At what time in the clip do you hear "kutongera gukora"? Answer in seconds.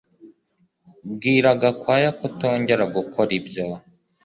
2.19-3.31